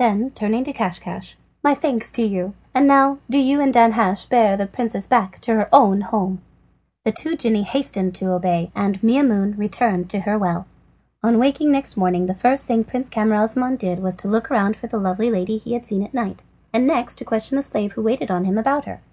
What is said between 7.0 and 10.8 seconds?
The two genii hastened to obey, and Maimoune returned to her well.